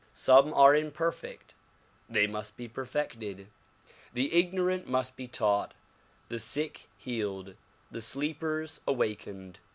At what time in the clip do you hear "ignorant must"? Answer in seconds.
4.33-5.15